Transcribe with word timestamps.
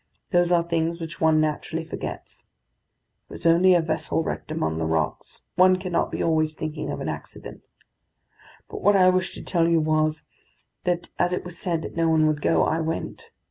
Those 0.31 0.51
are 0.51 0.63
things 0.63 0.99
which 0.99 1.21
one 1.21 1.39
naturally 1.39 1.83
forgets. 1.85 2.47
It 3.29 3.33
was 3.33 3.45
only 3.45 3.75
a 3.75 3.81
vessel 3.81 4.23
wrecked 4.23 4.49
among 4.49 4.79
the 4.79 4.85
rocks; 4.87 5.43
one 5.53 5.75
cannot 5.75 6.09
be 6.09 6.23
always 6.23 6.55
thinking 6.55 6.89
of 6.89 7.01
an 7.01 7.07
accident. 7.07 7.61
But 8.67 8.81
what 8.81 8.95
I 8.95 9.09
wished 9.11 9.35
to 9.35 9.43
tell 9.43 9.67
you 9.69 9.79
was, 9.79 10.23
that 10.85 11.09
as 11.19 11.33
it 11.33 11.43
was 11.45 11.59
said 11.59 11.83
that 11.83 11.95
no 11.95 12.09
one 12.09 12.25
would 12.25 12.41
go, 12.41 12.63
I 12.65 12.79
went. 12.81 13.29